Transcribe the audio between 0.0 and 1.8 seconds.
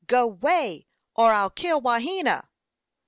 "Go 'way, or I'll kill